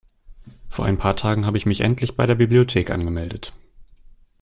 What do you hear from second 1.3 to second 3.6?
habe ich mich endlich bei der Bibliothek angemeldet.